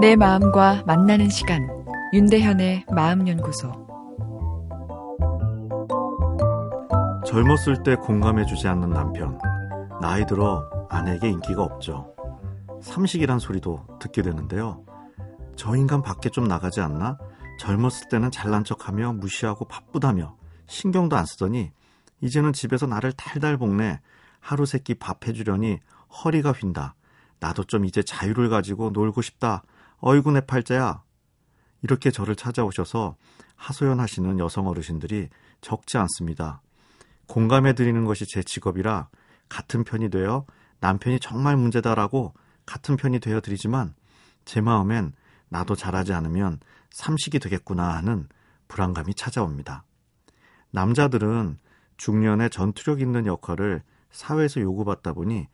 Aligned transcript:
내 0.00 0.16
마음과 0.16 0.82
만나는 0.86 1.28
시간 1.28 1.68
윤대현의 2.12 2.86
마음연구소. 2.90 3.70
젊었을 7.24 7.82
때 7.84 7.94
공감해주지 7.94 8.66
않는 8.68 8.90
남편 8.90 9.38
나이 10.00 10.26
들어 10.26 10.68
아내에게 10.90 11.30
인기가 11.30 11.62
없죠. 11.62 12.12
삼식이란 12.82 13.38
소리도 13.38 13.98
듣게 14.00 14.22
되는데요. 14.22 14.84
저 15.56 15.76
인간 15.76 16.02
밖에 16.02 16.28
좀 16.30 16.48
나가지 16.48 16.80
않나? 16.80 17.16
젊었을 17.60 18.08
때는 18.08 18.30
잘난 18.30 18.64
척하며 18.64 19.12
무시하고 19.12 19.66
바쁘다며 19.66 20.36
신경도 20.66 21.16
안 21.16 21.24
쓰더니 21.26 21.70
이제는 22.20 22.52
집에서 22.52 22.86
나를 22.86 23.12
달달 23.12 23.56
볶네 23.56 24.00
하루 24.42 24.66
세 24.66 24.78
끼 24.78 24.94
밥 24.94 25.26
해주려니 25.26 25.78
허리가 26.24 26.52
휜다. 26.52 26.94
나도 27.40 27.64
좀 27.64 27.84
이제 27.84 28.02
자유를 28.02 28.50
가지고 28.50 28.90
놀고 28.90 29.22
싶다. 29.22 29.62
어이구 30.00 30.32
내 30.32 30.40
팔자야. 30.42 31.02
이렇게 31.82 32.10
저를 32.10 32.36
찾아오셔서 32.36 33.16
하소연하시는 33.56 34.38
여성 34.40 34.66
어르신들이 34.66 35.28
적지 35.60 35.96
않습니다. 35.98 36.60
공감해 37.28 37.74
드리는 37.74 38.04
것이 38.04 38.26
제 38.26 38.42
직업이라 38.42 39.08
같은 39.48 39.84
편이 39.84 40.10
되어 40.10 40.44
남편이 40.80 41.20
정말 41.20 41.56
문제다라고 41.56 42.34
같은 42.66 42.96
편이 42.96 43.20
되어 43.20 43.40
드리지만 43.40 43.94
제 44.44 44.60
마음엔 44.60 45.12
나도 45.48 45.76
잘하지 45.76 46.12
않으면 46.12 46.58
삼식이 46.90 47.38
되겠구나 47.38 47.94
하는 47.94 48.28
불안감이 48.66 49.14
찾아옵니다. 49.14 49.84
남자들은 50.72 51.58
중년에 51.96 52.48
전투력 52.48 53.00
있는 53.00 53.26
역할을 53.26 53.82
사회에서 54.12 54.60
요구받다 54.60 55.12
보니 55.12 55.48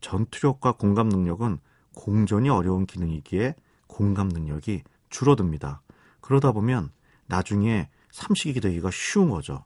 전투력과 0.00 0.72
공감 0.72 1.08
능력은 1.08 1.58
공존이 1.94 2.48
어려운 2.48 2.86
기능이기에 2.86 3.54
공감 3.86 4.28
능력이 4.28 4.82
줄어듭니다. 5.10 5.82
그러다 6.20 6.52
보면 6.52 6.90
나중에 7.26 7.88
삼식이 8.10 8.60
되기가 8.60 8.90
쉬운 8.90 9.30
거죠. 9.30 9.64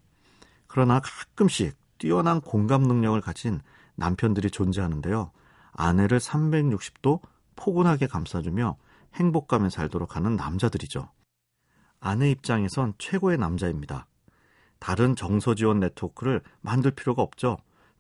그러나 0.67 1.01
가끔씩 1.01 1.77
뛰어난 1.99 2.41
공감 2.41 2.83
능력을 2.83 3.21
가진 3.21 3.61
남편들이 3.95 4.51
존재하는데요. 4.51 5.33
아내를 5.73 6.19
360도 6.19 7.21
포근하게 7.57 8.07
감싸주며 8.07 8.77
행복감에 9.15 9.71
살도록 9.71 10.17
하는 10.17 10.37
남자들이죠. 10.37 11.11
아내 12.01 12.31
입장에선 12.31 12.95
최고의 12.99 13.39
남자입니다. 13.39 14.07
다른 14.79 15.17
정서 15.17 15.55
지원 15.55 15.81
네트워크를 15.81 16.43
만들 16.61 16.93
필요가 16.93 17.23
없죠. 17.23 17.57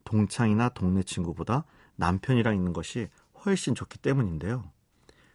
동창이나 0.08 0.70
동네 0.70 1.02
친구보다 1.02 1.64
남편이랑 1.96 2.54
있는 2.54 2.72
것이 2.72 3.08
훨씬 3.44 3.74
좋기 3.74 3.98
때문인데요. 3.98 4.64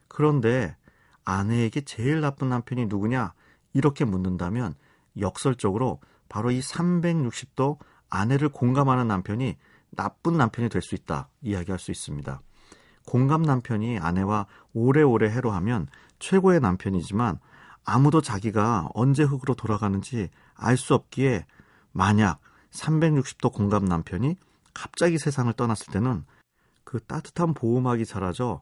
그런데 0.07 0.75
아내에게 1.25 1.81
제일 1.81 2.21
나쁜 2.21 2.49
남편이 2.49 2.87
누구냐? 2.87 3.33
이렇게 3.73 4.03
묻는다면 4.03 4.73
역설적으로 5.19 5.99
바로 6.27 6.49
이 6.49 6.59
360도 6.59 7.77
아내를 8.09 8.49
공감하는 8.49 9.07
남편이 9.07 9.57
나쁜 9.91 10.37
남편이 10.37 10.69
될 10.69 10.81
수 10.81 10.95
있다 10.95 11.29
이야기할 11.41 11.77
수 11.77 11.91
있습니다. 11.91 12.41
공감 13.05 13.43
남편이 13.43 13.99
아내와 13.99 14.47
오래오래 14.73 15.29
해로하면 15.29 15.87
최고의 16.17 16.61
남편이지만 16.61 17.37
아무도 17.85 18.21
자기가 18.21 18.89
언제 18.95 19.21
흙으로 19.21 19.53
돌아가는지 19.53 20.29
알 20.55 20.77
수 20.77 20.95
없기에 20.95 21.45
만약 21.91 22.39
360도 22.71 23.53
공감 23.53 23.85
남편이 23.85 24.35
갑자기 24.73 25.17
세상을 25.17 25.51
떠났을 25.53 25.93
때는 25.93 26.25
그 26.83 26.99
따뜻한 26.99 27.53
보호막이 27.53 28.05
사라져 28.05 28.61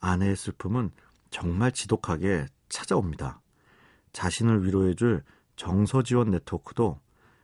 아내의 0.00 0.36
슬픔은 0.36 0.90
정말 1.30 1.72
지독하게 1.72 2.46
찾아옵니다. 2.68 3.40
자신을 4.12 4.64
위로해줄 4.64 5.22
정서 5.56 6.02
지원 6.02 6.30
네트워크도 6.30 7.00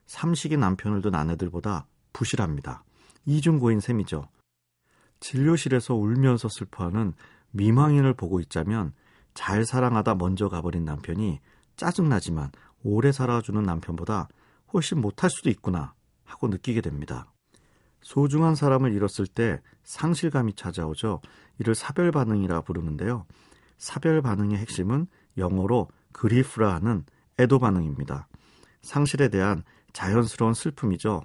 삼식이 0.06 0.56
남편을 0.56 1.02
둔 1.02 1.14
아내들보다 1.14 1.86
부실합니다. 2.12 2.84
이중고인 3.24 3.80
셈이죠. 3.80 4.28
진료실에서 5.20 5.94
울면서 5.94 6.48
슬퍼하는 6.48 7.14
미망인을 7.52 8.14
보고 8.14 8.40
있자면 8.40 8.92
잘 9.34 9.64
사랑하다 9.64 10.16
먼저 10.16 10.48
가버린 10.48 10.84
남편이 10.84 11.40
짜증나지만 11.76 12.50
오래 12.82 13.12
살아주는 13.12 13.62
남편보다 13.62 14.28
훨씬 14.72 15.00
못할 15.00 15.30
수도 15.30 15.48
있구나 15.48 15.94
하고 16.24 16.48
느끼게 16.48 16.80
됩니다. 16.80 17.31
소중한 18.02 18.54
사람을 18.54 18.92
잃었을 18.92 19.26
때 19.26 19.60
상실감이 19.84 20.54
찾아오죠. 20.54 21.20
이를 21.58 21.74
사별 21.74 22.10
반응이라 22.10 22.62
부르는데요. 22.62 23.24
사별 23.78 24.20
반응의 24.22 24.58
핵심은 24.58 25.06
영어로 25.38 25.88
그리프라 26.12 26.74
하는 26.74 27.04
애도 27.38 27.58
반응입니다. 27.58 28.28
상실에 28.82 29.28
대한 29.28 29.64
자연스러운 29.92 30.54
슬픔이죠. 30.54 31.22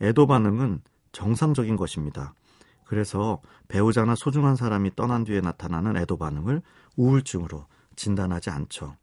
애도 0.00 0.26
반응은 0.26 0.82
정상적인 1.12 1.76
것입니다. 1.76 2.34
그래서 2.84 3.40
배우자나 3.68 4.14
소중한 4.14 4.56
사람이 4.56 4.96
떠난 4.96 5.24
뒤에 5.24 5.40
나타나는 5.40 5.96
애도 5.96 6.16
반응을 6.16 6.62
우울증으로 6.96 7.66
진단하지 7.96 8.50
않죠. 8.50 8.96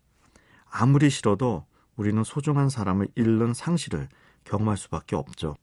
아무리 0.70 1.10
싫어도 1.10 1.66
우리는 1.96 2.24
소중한 2.24 2.70
사람을 2.70 3.08
잃는 3.16 3.54
상실을 3.54 4.10
경험할 4.44 4.78
수밖에 4.78 5.16
없죠. 5.16 5.56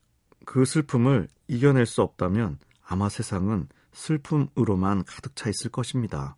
그 0.44 0.64
슬픔을 0.64 1.28
이겨낼 1.48 1.86
수 1.86 2.02
없다면 2.02 2.58
아마 2.86 3.08
세상은 3.08 3.68
슬픔으로만 3.92 5.04
가득 5.04 5.36
차 5.36 5.48
있을 5.48 5.70
것입니다. 5.70 6.36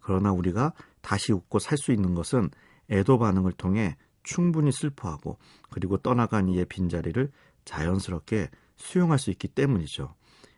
그러나 0.00 0.32
우리가 0.32 0.72
다시 1.00 1.32
웃고 1.32 1.58
살 1.58 1.78
수 1.78 1.92
있는 1.92 2.14
것은 2.14 2.50
애도 2.90 3.18
반응을 3.18 3.52
통해 3.52 3.96
충분히 4.22 4.72
슬퍼하고 4.72 5.38
그리고 5.70 5.96
떠나간 5.96 6.48
이의 6.48 6.64
빈자리를 6.66 7.30
자연스럽게 7.64 8.48
수용할 8.76 9.18
수 9.18 9.30
있기 9.30 9.48
때문이죠. 9.48 10.14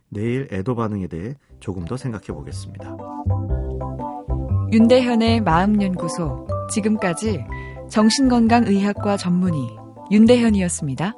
내일 0.09 0.47
애도 0.51 0.75
반응에 0.75 1.07
대해 1.07 1.35
조금 1.59 1.85
더 1.85 1.97
생각해 1.97 2.27
보겠습니다. 2.27 2.95
윤대현의 4.71 5.41
마음연구소. 5.41 6.47
지금까지 6.71 7.43
정신건강의학과 7.89 9.17
전문의 9.17 9.77
윤대현이었습니다. 10.11 11.13